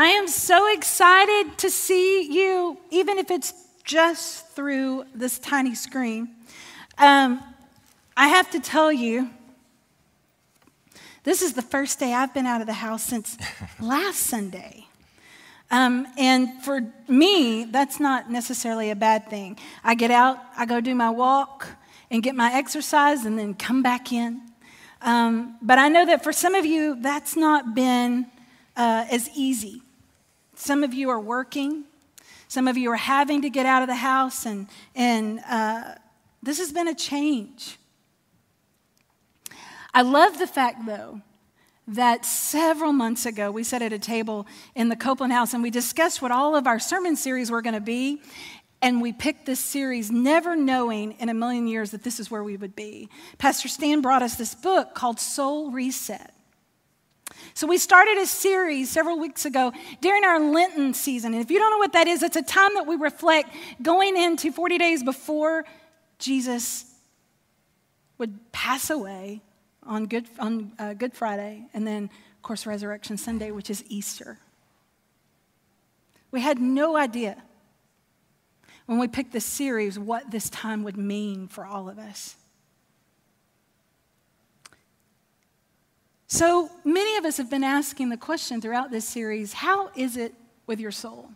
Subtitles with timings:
[0.00, 3.52] I am so excited to see you, even if it's
[3.82, 6.36] just through this tiny screen.
[6.98, 7.42] Um,
[8.16, 9.28] I have to tell you,
[11.24, 13.36] this is the first day I've been out of the house since
[13.80, 14.86] last Sunday.
[15.68, 19.58] Um, and for me, that's not necessarily a bad thing.
[19.82, 21.66] I get out, I go do my walk
[22.08, 24.42] and get my exercise, and then come back in.
[25.02, 28.26] Um, but I know that for some of you, that's not been
[28.76, 29.82] uh, as easy.
[30.58, 31.84] Some of you are working,
[32.48, 35.94] some of you are having to get out of the house, and, and uh,
[36.42, 37.78] this has been a change.
[39.94, 41.22] I love the fact, though,
[41.86, 45.70] that several months ago we sat at a table in the Copeland House and we
[45.70, 48.20] discussed what all of our sermon series were going to be.
[48.82, 52.42] And we picked this series, never knowing in a million years that this is where
[52.42, 53.08] we would be.
[53.38, 56.32] Pastor Stan brought us this book called Soul Reset.
[57.54, 61.34] So, we started a series several weeks ago during our Lenten season.
[61.34, 64.16] And if you don't know what that is, it's a time that we reflect going
[64.16, 65.64] into 40 days before
[66.18, 66.84] Jesus
[68.18, 69.40] would pass away
[69.84, 74.38] on Good, on, uh, Good Friday, and then, of course, Resurrection Sunday, which is Easter.
[76.30, 77.42] We had no idea
[78.86, 82.36] when we picked this series what this time would mean for all of us.
[86.28, 90.34] So many of us have been asking the question throughout this series how is it
[90.66, 91.30] with your soul?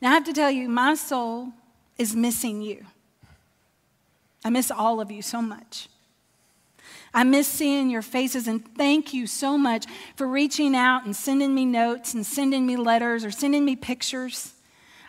[0.00, 1.52] Now, I have to tell you, my soul
[1.98, 2.86] is missing you.
[4.44, 5.88] I miss all of you so much.
[7.12, 9.86] I miss seeing your faces, and thank you so much
[10.16, 14.52] for reaching out and sending me notes and sending me letters or sending me pictures.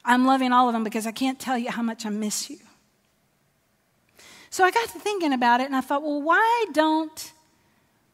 [0.03, 2.59] I'm loving all of them because I can't tell you how much I miss you.
[4.49, 7.33] So I got to thinking about it and I thought, well, why don't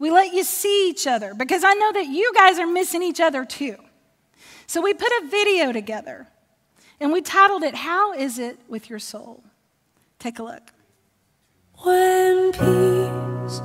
[0.01, 1.35] we let you see each other?
[1.35, 3.75] Because I know that you guys are missing each other too.
[4.65, 6.27] So we put a video together
[6.99, 9.43] and we titled it, How Is It with Your Soul?
[10.17, 10.73] Take a look.
[11.83, 13.61] When peace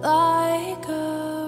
[0.00, 1.44] like a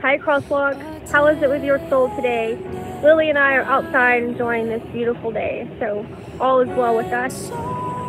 [0.00, 1.10] Hi, Crosswalk.
[1.10, 2.56] How is it with your soul today?
[3.02, 6.06] Lily and I are outside enjoying this beautiful day, so
[6.38, 7.50] all is well with us.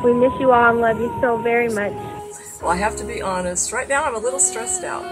[0.04, 2.15] We miss you all and love you so very much.
[2.62, 3.72] Well, I have to be honest.
[3.72, 5.04] Right now, I'm a little stressed out,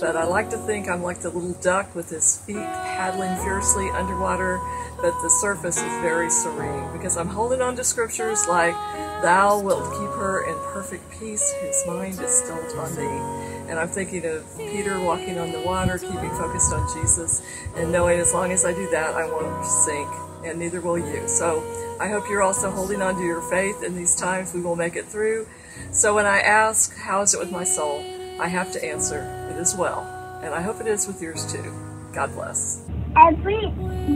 [0.00, 3.88] but I like to think I'm like the little duck with his feet paddling fiercely
[3.90, 4.60] underwater,
[4.96, 8.74] but the surface is very serene because I'm holding on to scriptures like,
[9.22, 13.70] Thou wilt keep her in perfect peace whose mind is stilled on thee.
[13.70, 17.40] And I'm thinking of Peter walking on the water, keeping focused on Jesus,
[17.76, 20.08] and knowing as long as I do that, I won't sink,
[20.44, 21.28] and neither will you.
[21.28, 21.62] So
[22.00, 24.52] I hope you're also holding on to your faith in these times.
[24.52, 25.46] We will make it through.
[25.92, 28.04] So when I ask, How is it with my soul?
[28.40, 30.02] I have to answer, It is well.
[30.42, 31.74] And I hope it is with yours too.
[32.12, 32.82] God bless.
[33.16, 33.60] Every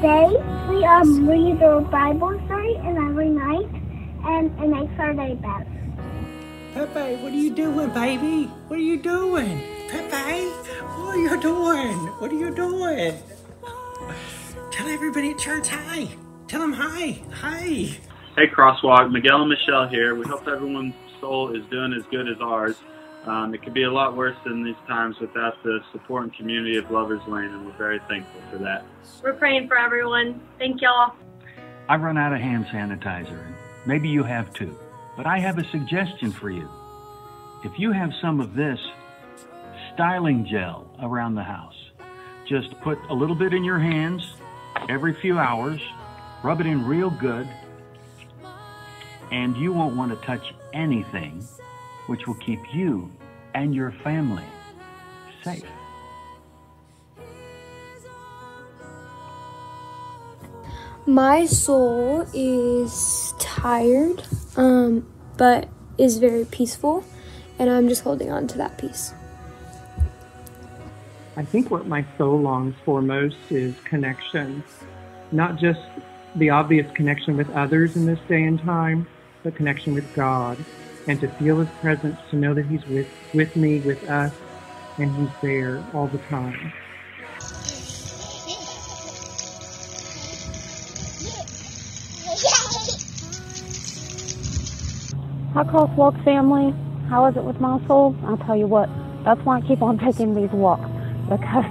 [0.01, 0.29] day
[0.69, 3.69] we um, read the Bible story, and every night,
[4.25, 5.67] and it makes our day better.
[6.75, 8.45] Pepe, what are you doing, baby?
[8.69, 9.61] What are you doing?
[9.89, 10.47] Pepe,
[10.97, 11.97] what are you doing?
[12.19, 13.15] What are you doing?
[14.71, 16.09] Tell everybody at church hi.
[16.49, 17.23] Tell them hi.
[17.33, 17.99] Hi.
[18.37, 19.11] Hey, Crosswalk.
[19.13, 20.15] Miguel and Michelle here.
[20.17, 22.77] We hope everyone's soul is doing as good as ours.
[23.25, 26.77] Um, it could be a lot worse in these times without the support and community
[26.77, 28.85] of Lovers Lane, and we're very thankful for that.
[29.23, 30.39] We're praying for everyone.
[30.59, 31.15] Thank y'all.
[31.89, 33.43] I've run out of hand sanitizer.
[33.87, 34.77] Maybe you have too.
[35.17, 36.69] But I have a suggestion for you.
[37.65, 38.79] If you have some of this
[39.95, 41.77] styling gel around the house,
[42.47, 44.35] just put a little bit in your hands
[44.91, 45.81] every few hours,
[46.43, 47.49] rub it in real good,
[49.31, 51.47] and you won't want to touch anything
[52.07, 53.11] which will keep you
[53.55, 54.45] and your family
[55.43, 55.65] safe.
[61.07, 64.23] My soul is tired,
[64.57, 65.69] um, but
[65.99, 67.05] is very peaceful,
[67.59, 69.13] and I'm just holding on to that peace.
[71.37, 74.65] I think what my soul longs for most is connection,
[75.31, 75.81] not just
[76.37, 79.07] the obvious connection with others in this day and time,
[79.45, 80.57] but connection with God,
[81.07, 84.33] and to feel His presence, to know that He's with, with me, with us,
[84.97, 86.73] and He's there all the time.
[95.53, 96.75] Hi, Crosswalk family.
[97.09, 98.17] How is it with my soul?
[98.25, 98.89] I'll tell you what,
[99.25, 100.89] that's why I keep on taking these walks
[101.29, 101.65] because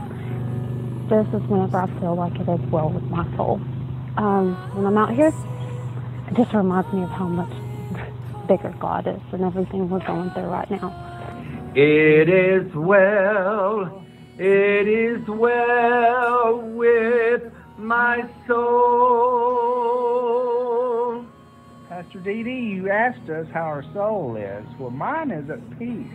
[1.09, 3.59] this is whenever I feel like it is well with my soul.
[4.15, 5.33] Um, when I'm out here,
[6.29, 7.62] it just reminds me of how much
[8.47, 10.91] bigger goddess is and everything we're going through right now.
[11.75, 14.03] It is well,
[14.37, 17.41] it is well with
[17.77, 20.03] my soul.
[21.89, 24.65] Pastor Dee Dee, you asked us how our soul is.
[24.79, 26.07] Well, mine is at peace.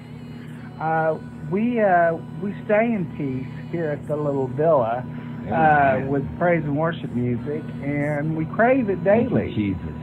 [0.80, 1.18] Uh,
[1.50, 5.04] we uh, we stay in peace here at the little villa
[5.52, 9.52] uh, with praise and worship music, and we crave it daily.
[9.54, 9.96] Jesus.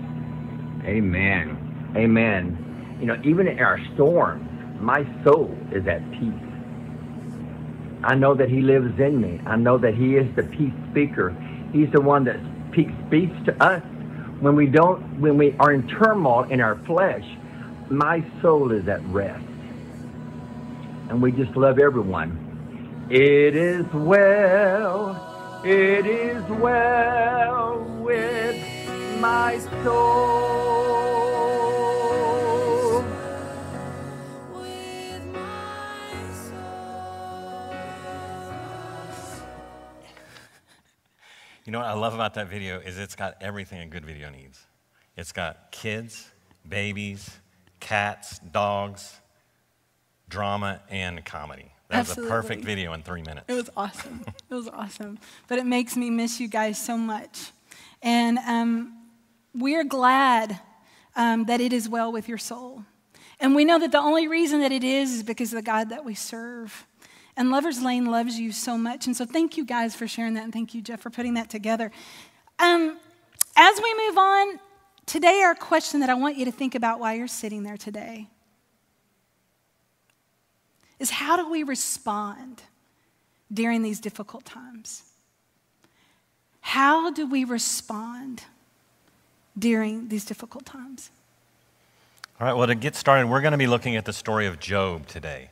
[0.85, 1.54] Amen.
[1.95, 2.97] Amen.
[2.99, 4.47] You know, even in our storms,
[4.81, 6.33] my soul is at peace.
[8.03, 9.41] I know that He lives in me.
[9.45, 11.35] I know that He is the peace speaker.
[11.71, 12.39] He's the one that
[12.71, 13.81] speaks, to us
[14.41, 17.25] when we don't, when we are in turmoil in our flesh.
[17.89, 19.45] My soul is at rest,
[21.09, 23.07] and we just love everyone.
[23.09, 25.61] It is well.
[25.63, 28.55] It is well with
[29.19, 30.64] my soul.
[41.65, 44.29] You know what I love about that video is it's got everything a good video
[44.29, 44.59] needs.
[45.17, 46.29] It's got kids,
[46.67, 47.27] babies,
[47.79, 49.19] cats, dogs,
[50.29, 51.71] drama, and comedy.
[51.89, 53.45] That was a perfect video in three minutes.
[53.47, 54.23] It was awesome.
[54.49, 55.17] it was awesome.
[55.47, 57.51] But it makes me miss you guys so much.
[58.03, 58.95] And um,
[59.55, 60.59] we're glad
[61.15, 62.83] um, that it is well with your soul.
[63.39, 65.89] And we know that the only reason that it is is because of the God
[65.89, 66.85] that we serve.
[67.37, 69.07] And Lover's Lane loves you so much.
[69.07, 70.43] And so thank you guys for sharing that.
[70.43, 71.91] And thank you, Jeff, for putting that together.
[72.59, 72.97] Um,
[73.57, 74.59] as we move on,
[75.05, 78.29] today our question that I want you to think about while you're sitting there today
[80.99, 82.63] is how do we respond
[83.53, 85.03] during these difficult times?
[86.61, 88.43] How do we respond
[89.57, 91.11] during these difficult times?
[92.39, 94.59] All right, well, to get started, we're going to be looking at the story of
[94.59, 95.49] Job today.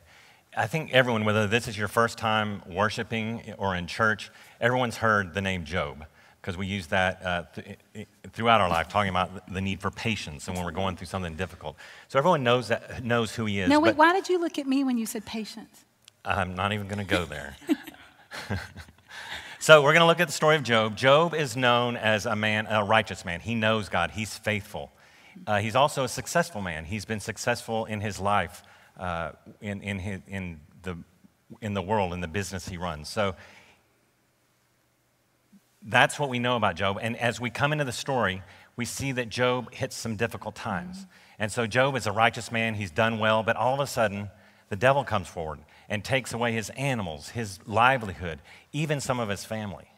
[0.56, 4.30] I think everyone, whether this is your first time worshiping or in church,
[4.60, 6.04] everyone's heard the name Job
[6.40, 10.46] because we use that uh, th- throughout our life, talking about the need for patience
[10.46, 11.76] and when we're going through something difficult.
[12.08, 13.68] So everyone knows that knows who he is.
[13.68, 15.84] no, wait, why did you look at me when you said patience?
[16.24, 17.56] I'm not even going to go there.
[19.58, 20.96] so we're going to look at the story of Job.
[20.96, 23.40] Job is known as a man, a righteous man.
[23.40, 24.12] He knows God.
[24.12, 24.92] He's faithful.
[25.46, 26.84] Uh, he's also a successful man.
[26.84, 28.62] He's been successful in his life,
[28.98, 30.96] uh, in, in, his, in, the,
[31.60, 33.08] in the world, in the business he runs.
[33.08, 33.34] So
[35.82, 36.98] that's what we know about Job.
[37.00, 38.42] And as we come into the story,
[38.76, 41.06] we see that Job hits some difficult times.
[41.38, 42.74] And so Job is a righteous man.
[42.74, 44.30] He's done well, but all of a sudden,
[44.68, 48.40] the devil comes forward and takes away his animals, his livelihood,
[48.72, 49.88] even some of his family.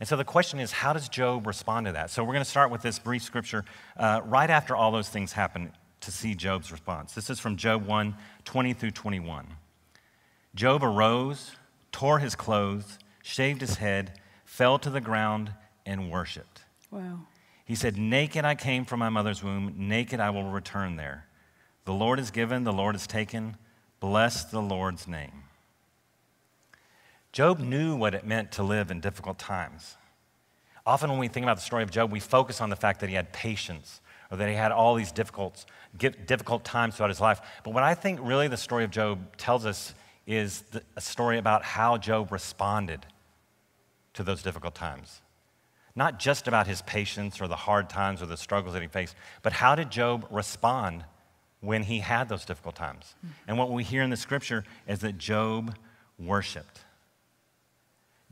[0.00, 2.10] And so the question is, how does Job respond to that?
[2.10, 3.64] So we're going to start with this brief scripture
[3.96, 5.72] uh, right after all those things happen
[6.04, 7.12] to see Job's response.
[7.12, 8.14] This is from Job 1
[8.44, 9.46] 20 through 21.
[10.54, 11.52] Job arose,
[11.92, 15.52] tore his clothes, shaved his head, fell to the ground,
[15.84, 16.62] and worshiped.
[16.90, 17.20] Wow.
[17.64, 21.26] He said, Naked I came from my mother's womb, naked I will return there.
[21.84, 23.56] The Lord is given, the Lord is taken.
[24.00, 25.44] Bless the Lord's name.
[27.32, 29.96] Job knew what it meant to live in difficult times.
[30.86, 33.08] Often, when we think about the story of Job, we focus on the fact that
[33.08, 34.00] he had patience
[34.34, 35.64] or that he had all these difficult,
[35.96, 37.40] difficult times throughout his life.
[37.62, 39.94] But what I think really the story of Job tells us
[40.26, 43.06] is the, a story about how Job responded
[44.14, 45.22] to those difficult times.
[45.94, 49.14] Not just about his patience or the hard times or the struggles that he faced,
[49.42, 51.04] but how did Job respond
[51.60, 53.14] when he had those difficult times?
[53.24, 53.30] Mm.
[53.46, 55.76] And what we hear in the scripture is that Job
[56.18, 56.80] worshiped.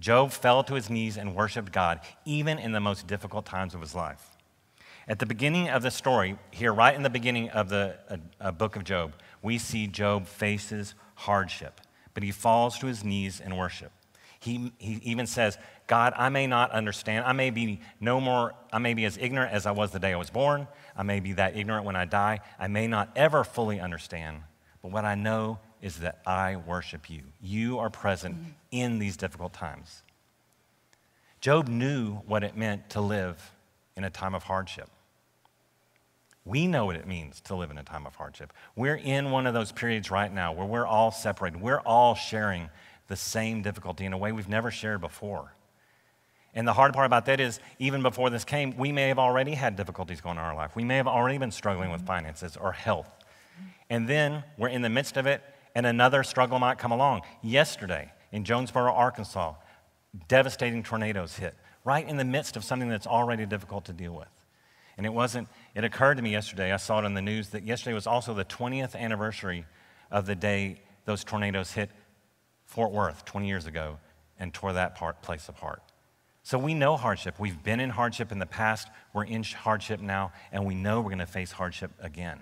[0.00, 3.80] Job fell to his knees and worshiped God, even in the most difficult times of
[3.80, 4.31] his life.
[5.08, 8.52] At the beginning of the story, here, right in the beginning of the uh, uh,
[8.52, 11.80] book of Job, we see Job faces hardship,
[12.14, 13.90] but he falls to his knees in worship.
[14.38, 17.24] He, he even says, God, I may not understand.
[17.24, 20.12] I may be no more, I may be as ignorant as I was the day
[20.12, 20.66] I was born.
[20.96, 22.40] I may be that ignorant when I die.
[22.58, 24.42] I may not ever fully understand.
[24.82, 27.22] But what I know is that I worship you.
[27.40, 28.36] You are present
[28.70, 30.02] in these difficult times.
[31.40, 33.52] Job knew what it meant to live
[33.96, 34.88] in a time of hardship.
[36.44, 38.52] We know what it means to live in a time of hardship.
[38.74, 41.60] We're in one of those periods right now where we're all separated.
[41.60, 42.68] We're all sharing
[43.08, 45.54] the same difficulty in a way we've never shared before.
[46.54, 49.54] And the hard part about that is, even before this came, we may have already
[49.54, 50.76] had difficulties going on in our life.
[50.76, 53.08] We may have already been struggling with finances or health.
[53.88, 55.42] And then we're in the midst of it,
[55.74, 57.22] and another struggle might come along.
[57.42, 59.54] Yesterday, in Jonesboro, Arkansas,
[60.28, 61.54] devastating tornadoes hit
[61.84, 64.28] right in the midst of something that's already difficult to deal with.
[64.96, 67.64] And it wasn't, it occurred to me yesterday, I saw it on the news, that
[67.64, 69.64] yesterday was also the 20th anniversary
[70.10, 71.90] of the day those tornadoes hit
[72.66, 73.98] Fort Worth 20 years ago
[74.38, 75.82] and tore that part, place apart.
[76.42, 77.38] So we know hardship.
[77.38, 81.10] We've been in hardship in the past, we're in hardship now, and we know we're
[81.10, 82.40] going to face hardship again.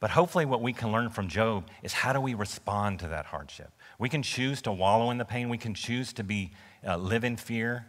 [0.00, 3.26] But hopefully, what we can learn from Job is how do we respond to that
[3.26, 3.72] hardship?
[3.98, 6.52] We can choose to wallow in the pain, we can choose to be,
[6.86, 7.86] uh, live in fear.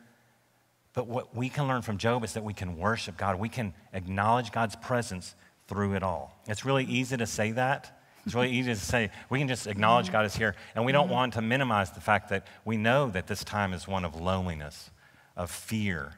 [0.94, 3.74] But what we can learn from Job is that we can worship God, we can
[3.94, 5.36] acknowledge God's presence
[5.68, 6.36] through it all.
[6.48, 7.96] It's really easy to say that.
[8.26, 11.10] It's really easy to say we can just acknowledge God is here, and we don't
[11.10, 14.90] want to minimize the fact that we know that this time is one of loneliness,
[15.38, 16.14] of fear,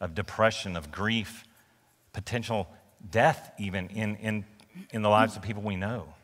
[0.00, 1.44] of depression, of grief,
[2.12, 2.68] potential
[3.10, 4.44] death, even in, in,
[4.90, 6.14] in the lives of people we know.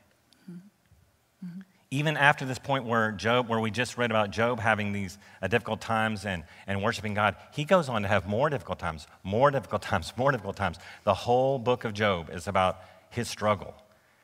[1.91, 5.47] Even after this point where Job, where we just read about Job having these uh,
[5.47, 9.53] difficult times and, and worshiping God, he goes on to have more difficult times, more
[9.53, 10.79] difficult times, more difficult times.
[11.05, 13.75] The whole book of Job is about his struggle.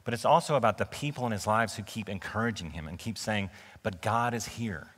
[0.04, 3.16] But it's also about the people in his lives who keep encouraging him and keep
[3.16, 3.50] saying,
[3.84, 4.88] But God is here.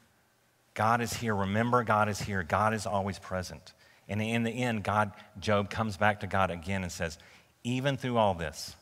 [0.73, 1.35] God is here.
[1.35, 2.43] Remember, God is here.
[2.43, 3.75] God is always present.
[4.09, 7.19] And in the end, God, Job comes back to God again and says,
[7.63, 8.75] Even through all this,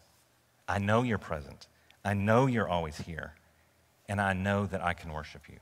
[0.73, 1.67] I know you're present.
[2.03, 3.35] I know you're always here.
[4.09, 5.59] And I know that I can worship you.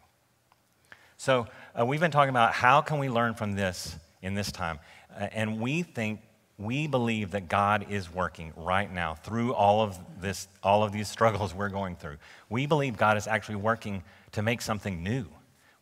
[1.17, 1.49] So
[1.79, 4.79] uh, we've been talking about how can we learn from this in this time.
[5.13, 6.21] Uh, and we think
[6.59, 11.09] we believe that God is working right now through all of this, all of these
[11.17, 12.19] struggles we're going through.
[12.49, 15.27] We believe God is actually working to make something new.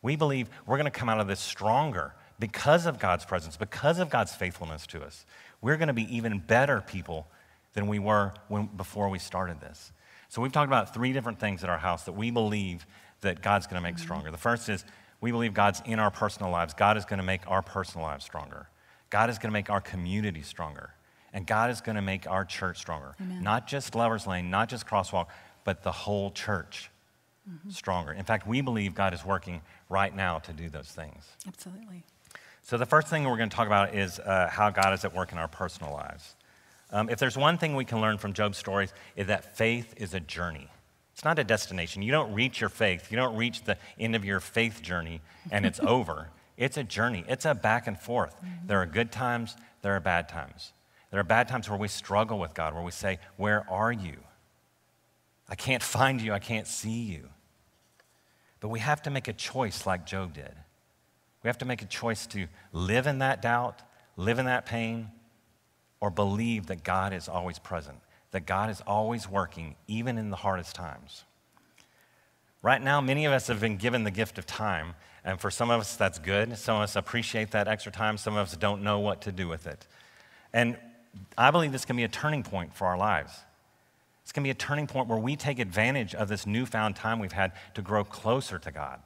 [0.01, 3.99] We believe we're going to come out of this stronger because of God's presence, because
[3.99, 5.23] of God's faithfulness to us.
[5.61, 7.27] We're going to be even better people
[7.73, 9.91] than we were when, before we started this.
[10.29, 12.85] So we've talked about three different things at our house that we believe
[13.21, 14.31] that God's going to make stronger.
[14.31, 14.85] The first is
[15.21, 16.73] we believe God's in our personal lives.
[16.73, 18.69] God is going to make our personal lives stronger.
[19.09, 20.91] God is going to make our community stronger.
[21.33, 23.15] And God is going to make our church stronger.
[23.21, 23.43] Amen.
[23.43, 25.27] Not just Lovers Lane, not just Crosswalk,
[25.63, 26.89] but the whole church
[27.49, 27.71] Mhm.
[27.71, 28.11] stronger.
[28.13, 31.25] In fact, we believe God is working right now to do those things.
[31.47, 32.03] Absolutely.
[32.61, 35.13] So, the first thing we're going to talk about is uh, how God is at
[35.15, 36.35] work in our personal lives.
[36.91, 40.13] Um, if there's one thing we can learn from Job's stories, is that faith is
[40.13, 40.67] a journey.
[41.13, 42.01] It's not a destination.
[42.01, 45.65] You don't reach your faith, you don't reach the end of your faith journey and
[45.65, 46.29] it's over.
[46.57, 48.35] It's a journey, it's a back and forth.
[48.65, 50.73] There are good times, there are bad times.
[51.11, 54.17] There are bad times where we struggle with God, where we say, Where are you?
[55.47, 57.29] I can't find you, I can't see you.
[58.59, 60.53] But we have to make a choice like Job did.
[61.43, 63.81] We have to make a choice to live in that doubt,
[64.17, 65.09] live in that pain,
[66.01, 67.97] or believe that God is always present,
[68.31, 71.23] that God is always working, even in the hardest times.
[72.61, 75.69] Right now, many of us have been given the gift of time, and for some
[75.69, 76.57] of us, that's good.
[76.57, 79.47] Some of us appreciate that extra time, some of us don't know what to do
[79.47, 79.87] with it.
[80.53, 80.77] And
[81.37, 83.31] I believe this can be a turning point for our lives.
[84.23, 87.19] It's going to be a turning point where we take advantage of this newfound time
[87.19, 89.01] we've had to grow closer to God.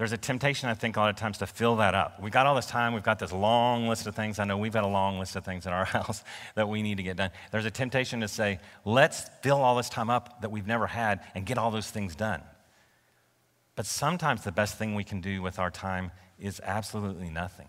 [0.00, 2.22] There's a temptation, I think, a lot of times to fill that up.
[2.22, 4.38] We've got all this time, we've got this long list of things.
[4.38, 6.96] I know we've got a long list of things in our house that we need
[6.96, 7.30] to get done.
[7.52, 11.20] There's a temptation to say, let's fill all this time up that we've never had
[11.34, 12.40] and get all those things done.
[13.76, 17.68] But sometimes the best thing we can do with our time is absolutely nothing.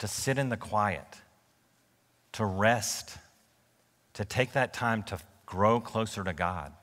[0.00, 1.22] To sit in the quiet,
[2.32, 3.16] to rest,
[4.12, 6.74] to take that time to grow closer to God.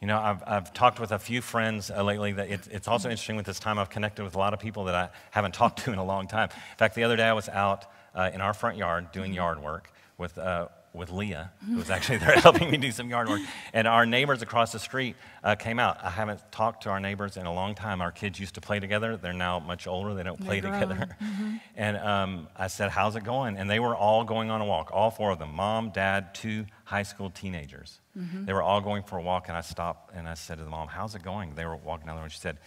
[0.00, 3.08] You know, I've, I've talked with a few friends uh, lately that it, it's also
[3.08, 5.84] interesting with this time I've connected with a lot of people that I haven't talked
[5.84, 6.50] to in a long time.
[6.52, 9.62] In fact, the other day I was out uh, in our front yard doing yard
[9.62, 13.40] work with, uh, with Leah, who was actually there helping me do some yard work.
[13.72, 16.02] And our neighbors across the street uh, came out.
[16.04, 18.02] I haven't talked to our neighbors in a long time.
[18.02, 19.16] Our kids used to play together.
[19.16, 20.12] They're now much older.
[20.14, 21.08] They don't play They're together.
[21.22, 21.60] Mhm.
[21.76, 23.56] And um, I said, How's it going?
[23.58, 26.66] And they were all going on a walk, all four of them mom, dad, two
[26.84, 28.00] high school teenagers.
[28.16, 28.46] Mhm.
[28.46, 30.70] They were all going for a walk, and I stopped and I said to the
[30.70, 31.54] mom, How's it going?
[31.54, 32.32] They were walking down the road.
[32.32, 32.58] She said,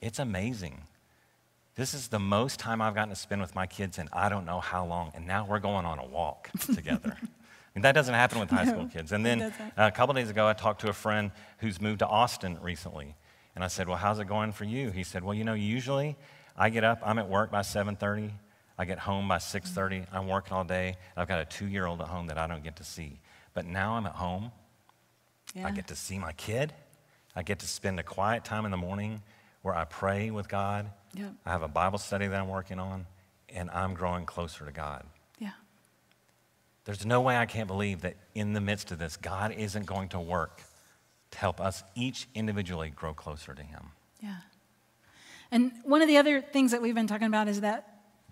[0.00, 0.82] It's amazing.
[1.74, 4.44] This is the most time I've gotten to spend with my kids in I don't
[4.44, 5.10] know how long.
[5.14, 7.16] And now we're going on a walk together.
[7.20, 9.12] I mean, that doesn't happen with high school kids.
[9.12, 12.58] And then a couple days ago, I talked to a friend who's moved to Austin
[12.60, 13.14] recently.
[13.54, 14.90] And I said, Well, how's it going for you?
[14.90, 16.16] He said, Well, you know, usually
[16.56, 18.30] I get up, I'm at work by 7:30.
[18.78, 20.06] I get home by 6:30.
[20.12, 20.96] I'm working all day.
[21.16, 23.20] I've got a two-year-old at home that I don't get to see.
[23.54, 24.50] But now I'm at home.
[25.54, 25.66] Yeah.
[25.66, 26.72] I get to see my kid.
[27.34, 29.22] I get to spend a quiet time in the morning
[29.62, 30.90] where I pray with God.
[31.14, 31.32] Yep.
[31.46, 33.06] I have a Bible study that I'm working on,
[33.48, 35.04] and I'm growing closer to God.
[35.38, 35.52] Yeah.
[36.84, 40.08] There's no way I can't believe that in the midst of this, God isn't going
[40.10, 40.62] to work
[41.30, 43.90] to help us each individually grow closer to Him.
[44.22, 44.36] Yeah.
[45.50, 47.88] And one of the other things that we've been talking about is that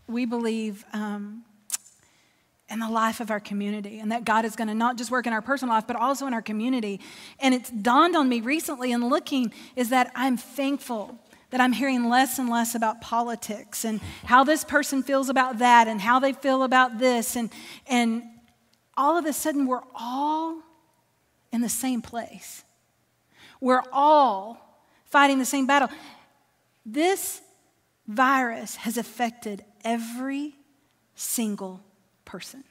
[0.07, 1.45] we believe um,
[2.71, 5.27] in the life of our community and that God is going to not just work
[5.27, 7.01] in our personal life, but also in our community.
[7.41, 11.19] And it's dawned on me recently in looking is that I'm thankful
[11.51, 15.89] that I'm hearing less and less about politics and how this person feels about that
[15.89, 17.37] and how they feel about this.
[17.37, 17.51] And,
[17.89, 18.23] and
[18.97, 20.63] all of a sudden, we're all
[21.53, 22.63] in the same place.
[23.61, 25.89] We're all fighting the same battle.
[26.87, 27.41] This
[28.07, 30.55] virus has affected every
[31.17, 31.83] single
[32.31, 32.63] person.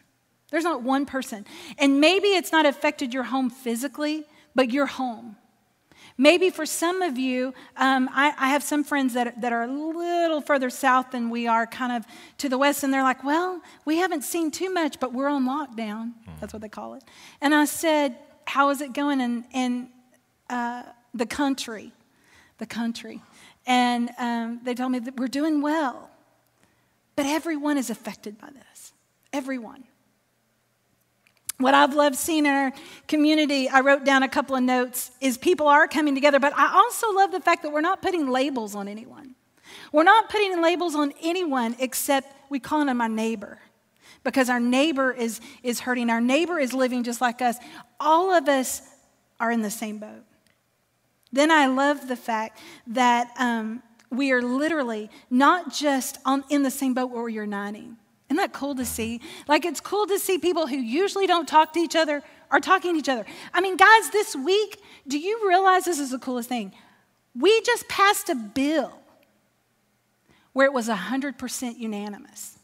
[0.52, 1.46] There's not one person.
[1.78, 4.24] And maybe it's not affected your home physically,
[4.56, 5.36] but your home.
[6.18, 9.68] Maybe for some of you, um, I, I, have some friends that, that are a
[9.68, 12.06] little further south than we are, kind of
[12.40, 15.46] to the west, and they're like, Well, we haven't seen too much, but we're on
[15.46, 16.14] lockdown.
[16.40, 17.04] That's what they call it.
[17.40, 19.90] And I said, How is it going in, in
[20.50, 21.94] uh, the country?
[22.58, 23.22] The country.
[23.66, 26.10] And um, they told me that we're doing well,
[27.16, 28.94] but everyone is affected by this.
[29.34, 29.84] Everyone.
[31.58, 32.72] What I've loved seeing in our
[33.08, 36.74] community, I wrote down a couple of notes, is people are coming together, but I
[36.74, 39.36] also love the fact that we're not putting labels on anyone.
[39.92, 43.60] We're not putting labels on anyone except we call them our neighbor
[44.24, 46.10] because our neighbor is, is hurting.
[46.10, 47.58] Our neighbor is living just like us.
[48.00, 48.82] All of us
[49.40, 50.24] are in the same boat.
[51.32, 56.72] Then I love the fact that um, we are literally not just on, in the
[56.72, 57.98] same boat where we're uniting.
[58.30, 59.22] Isn't that cool to see?
[59.48, 62.22] Like, it's cool to see people who usually don't talk to each other
[62.52, 63.26] are talking to each other.
[63.54, 66.72] I mean, guys, this week, do you realize this is the coolest thing?
[67.36, 68.94] We just passed a bill
[70.54, 72.58] where it was 100% unanimous.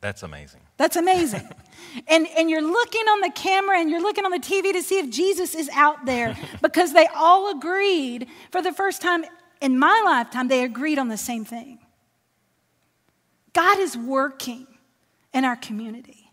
[0.00, 0.60] That's amazing.
[0.76, 1.48] That's amazing.
[2.08, 4.98] and, and you're looking on the camera and you're looking on the TV to see
[4.98, 9.24] if Jesus is out there because they all agreed for the first time
[9.60, 11.78] in my lifetime, they agreed on the same thing.
[13.52, 14.66] God is working
[15.36, 16.30] in our community.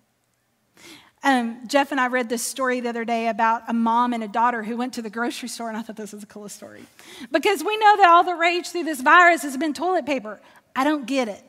[1.24, 4.29] Um, Jeff and I read this story the other day about a mom and a
[4.29, 6.83] daughter who went to the grocery store, and I thought this was the coolest story.
[7.29, 10.39] Because we know that all the rage through this virus has been toilet paper.
[10.74, 11.43] I don't get it.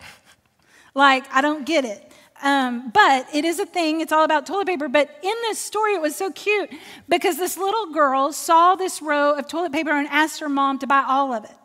[0.97, 2.11] Like, I don't get it.
[2.43, 4.89] Um, but it is a thing, it's all about toilet paper.
[4.89, 6.71] But in this story, it was so cute
[7.09, 10.89] because this little girl saw this row of toilet paper and asked her mom to
[10.89, 11.57] buy all of it.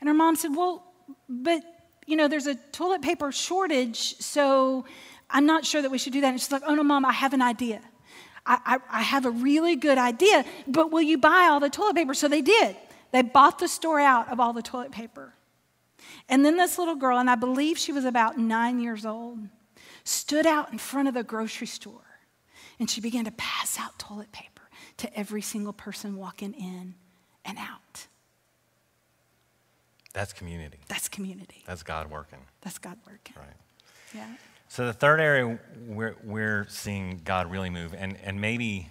[0.00, 0.84] And her mom said, Well,
[1.28, 1.62] but
[2.08, 4.84] you know, there's a toilet paper shortage, so
[5.30, 6.28] I'm not sure that we should do that.
[6.28, 7.82] And she's like, oh no, mom, I have an idea.
[8.46, 11.96] I, I, I have a really good idea, but will you buy all the toilet
[11.96, 12.14] paper?
[12.14, 12.76] So they did.
[13.12, 15.34] They bought the store out of all the toilet paper.
[16.28, 19.38] And then this little girl, and I believe she was about nine years old,
[20.04, 22.00] stood out in front of the grocery store
[22.80, 24.62] and she began to pass out toilet paper
[24.98, 26.94] to every single person walking in
[27.44, 28.06] and out.
[30.12, 30.78] That's community.
[30.88, 31.62] That's community.
[31.66, 32.40] That's God working.
[32.62, 33.34] That's God working.
[33.36, 33.54] Right.
[34.14, 34.26] Yeah.
[34.68, 38.88] So the third area we're, we're seeing God really move, and, and maybe,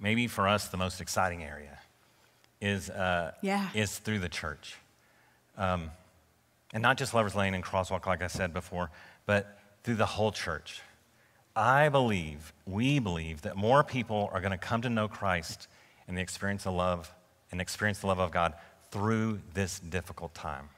[0.00, 1.78] maybe for us the most exciting area,
[2.60, 3.68] is, uh, yeah.
[3.74, 4.76] is through the church.
[5.58, 5.90] Um,
[6.72, 8.90] and not just Lovers Lane and Crosswalk, like I said before,
[9.26, 10.80] but through the whole church.
[11.54, 15.68] I believe, we believe, that more people are going to come to know Christ
[16.08, 17.12] and the experience of love
[17.50, 18.54] and experience the love of God
[18.92, 20.68] through this difficult time.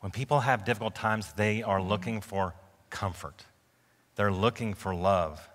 [0.00, 2.54] When people have difficult times, they are looking for
[2.88, 3.44] comfort,
[4.14, 5.46] they're looking for love.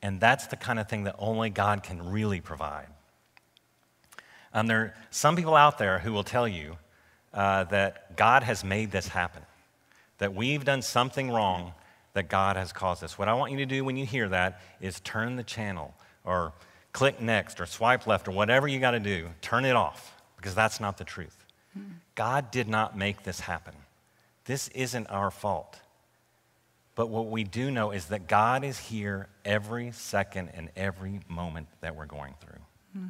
[0.00, 2.88] And that's the kind of thing that only God can really provide.
[4.52, 6.76] Um, there are some people out there who will tell you
[7.32, 9.42] uh, that God has made this happen,
[10.18, 11.72] that we've done something wrong
[12.12, 13.18] that God has caused us.
[13.18, 16.52] What I want you to do when you hear that is turn the channel or
[16.94, 20.54] click next or swipe left or whatever you got to do, turn it off because
[20.54, 21.44] that's not the truth.
[22.14, 23.74] God did not make this happen.
[24.44, 25.80] This isn't our fault.
[26.94, 31.66] But what we do know is that God is here every second and every moment
[31.80, 33.02] that we're going through.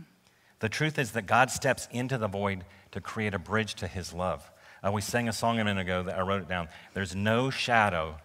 [0.61, 4.15] The truth is that God steps into the void to create a bridge to his
[4.15, 4.51] love.
[4.83, 6.69] Uh, we sang a song a minute ago that I wrote it down.
[6.95, 8.17] There's no shadow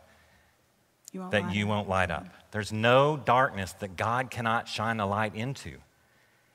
[1.14, 2.28] you that you won't light up.
[2.52, 5.78] There's no darkness that God cannot shine a light into.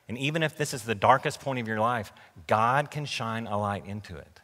[0.08, 2.12] And even if this is the darkest point of your life,
[2.46, 4.40] God can shine a light into it.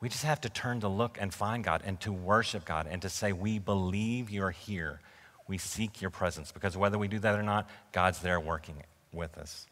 [0.00, 3.00] We just have to turn to look and find God and to worship God and
[3.02, 5.00] to say, We believe you're here.
[5.46, 9.38] We seek your presence because whether we do that or not, God's there working with
[9.38, 9.66] us.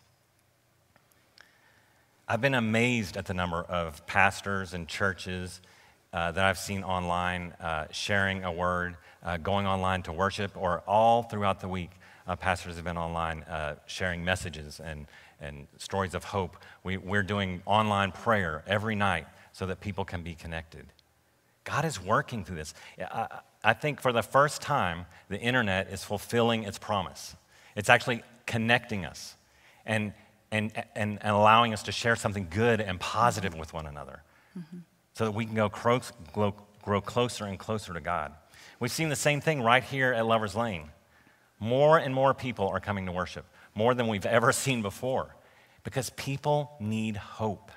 [2.29, 5.61] I've been amazed at the number of pastors and churches
[6.13, 10.83] uh, that I've seen online uh, sharing a word uh, going online to worship, or
[10.87, 11.91] all throughout the week,
[12.27, 15.07] uh, pastors have been online uh, sharing messages and,
[15.41, 16.57] and stories of hope.
[16.85, 20.87] We, we're doing online prayer every night so that people can be connected.
[21.65, 22.75] God is working through this.
[22.99, 27.37] I, I think for the first time, the internet is fulfilling its promise.
[27.77, 29.37] It's actually connecting us.
[29.87, 30.13] And
[30.53, 34.23] and, and, and allowing us to share something good and positive with one another
[35.21, 36.01] so that we can go grow,
[36.83, 38.33] grow, closer and closer to God.
[38.79, 40.89] We've seen the same thing right here at Lover's Lane.
[41.59, 45.37] More and more people are coming to worship, more than we've ever seen before,
[45.85, 47.71] because people need hope.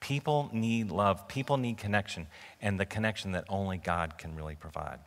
[0.00, 1.28] People need love.
[1.28, 2.28] People need connection,
[2.62, 5.00] and the connection that only God can really provide.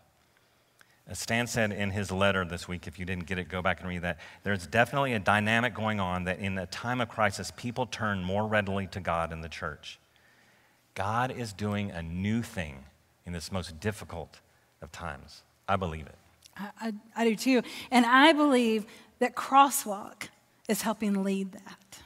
[1.07, 3.79] As Stan said in his letter this week, if you didn't get it, go back
[3.79, 4.19] and read that.
[4.43, 8.45] There's definitely a dynamic going on that in a time of crisis, people turn more
[8.45, 9.97] readily to God and the church.
[10.97, 12.83] God is doing a new thing
[13.27, 14.39] in this most difficult
[14.81, 15.43] of times.
[15.69, 16.15] I believe it.
[16.57, 17.61] I, I, I do too.
[17.91, 18.87] And I believe
[19.19, 20.29] that Crosswalk
[20.67, 21.99] is helping lead that.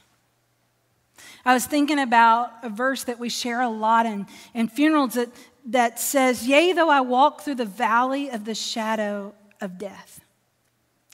[1.46, 5.30] I was thinking about a verse that we share a lot in, in funerals that,
[5.64, 10.20] that says, Yea, though I walk through the valley of the shadow of death.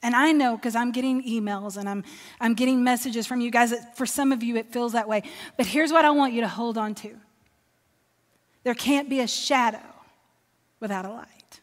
[0.02, 2.02] And I know because I'm getting emails and I'm,
[2.40, 5.22] I'm getting messages from you guys that for some of you it feels that way.
[5.56, 7.16] But here's what I want you to hold on to
[8.64, 9.94] there can't be a shadow
[10.80, 11.60] without a light.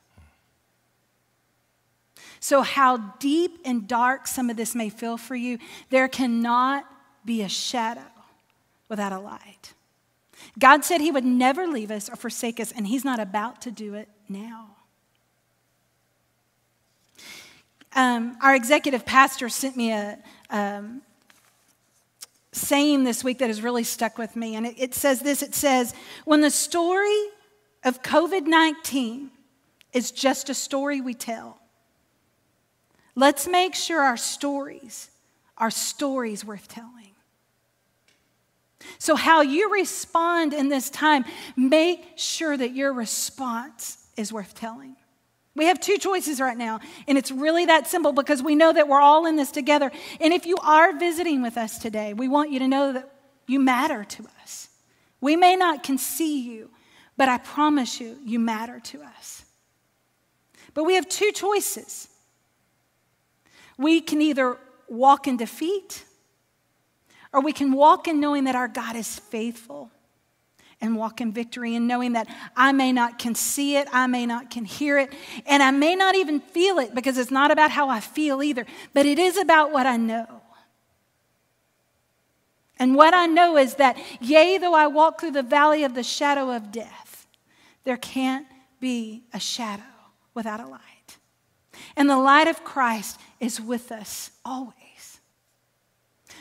[2.40, 5.58] So, how deep and dark some of this may feel for you,
[5.90, 6.86] there cannot
[7.26, 8.06] be a shadow
[8.88, 9.74] without a light.
[10.60, 13.72] God said He would never leave us or forsake us, and He's not about to
[13.72, 14.76] do it now.
[17.96, 21.02] Um, our executive pastor sent me a um,
[22.56, 25.54] saying this week that has really stuck with me, and it, it says this it
[25.54, 27.28] says, When the story
[27.84, 29.30] of COVID 19
[29.94, 31.60] is just a story we tell,
[33.16, 35.10] let's make sure our stories
[35.58, 36.92] are stories worth telling.
[38.98, 44.96] So, how you respond in this time, make sure that your response is worth telling.
[45.56, 48.90] We have two choices right now, and it's really that simple because we know that
[48.90, 49.90] we're all in this together.
[50.20, 53.10] And if you are visiting with us today, we want you to know that
[53.48, 54.68] you matter to us.
[55.22, 56.72] We may not can see you,
[57.16, 59.46] but I promise you, you matter to us.
[60.74, 62.10] But we have two choices.
[63.78, 64.58] We can either
[64.90, 66.04] walk in defeat,
[67.32, 69.90] or we can walk in knowing that our God is faithful
[70.82, 74.26] and walk in victory and knowing that I may not can see it, I may
[74.26, 75.14] not can hear it,
[75.46, 78.66] and I may not even feel it because it's not about how I feel either,
[78.94, 80.42] but it is about what I know.
[82.78, 86.04] And what I know is that, yea, though I walk through the valley of the
[86.04, 87.26] shadow of death,
[87.86, 88.46] there can't
[88.80, 89.84] be a shadow
[90.34, 90.82] without a light.
[91.96, 94.74] And the light of Christ is with us always.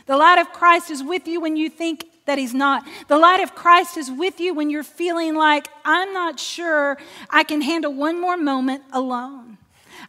[0.06, 2.86] The light of Christ is with you when you think that He's not.
[3.08, 6.96] The light of Christ is with you when you're feeling like, I'm not sure
[7.30, 9.58] I can handle one more moment alone.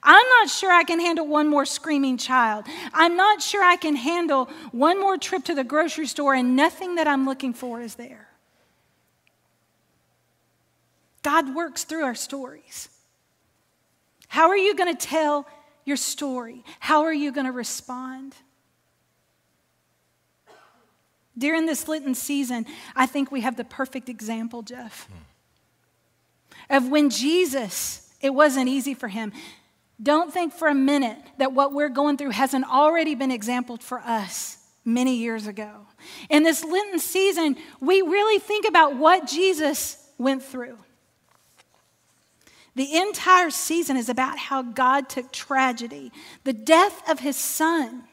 [0.03, 2.65] I'm not sure I can handle one more screaming child.
[2.93, 6.95] I'm not sure I can handle one more trip to the grocery store and nothing
[6.95, 8.27] that I'm looking for is there.
[11.23, 12.89] God works through our stories.
[14.27, 15.47] How are you going to tell
[15.85, 16.63] your story?
[16.79, 18.35] How are you going to respond?
[21.37, 25.09] During this Lenten season, I think we have the perfect example, Jeff,
[26.69, 29.33] of when Jesus, it wasn't easy for him.
[30.01, 33.99] Don't think for a minute that what we're going through hasn't already been exampled for
[33.99, 35.87] us many years ago.
[36.29, 40.77] In this Lenten season, we really think about what Jesus went through.
[42.75, 46.11] The entire season is about how God took tragedy,
[46.43, 48.03] the death of his son,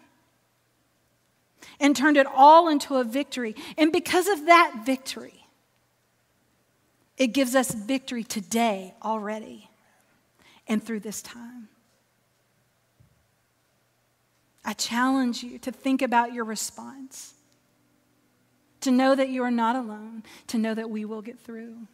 [1.82, 3.54] and turned it all into a victory.
[3.76, 5.44] And because of that victory,
[7.18, 9.68] it gives us victory today already
[10.66, 11.68] and through this time.
[14.64, 17.34] I challenge you to think about your response,
[18.80, 21.88] to know that you are not alone, to know that we will get through.